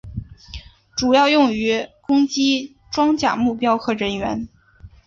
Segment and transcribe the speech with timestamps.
[0.97, 4.49] 主要用于攻击装甲目标和人员。